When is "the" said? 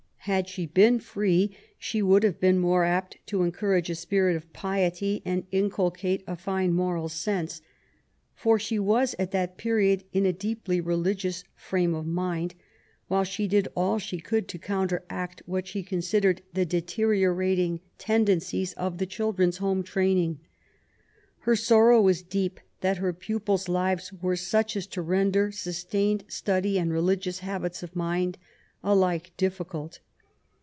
16.53-16.67, 18.99-19.07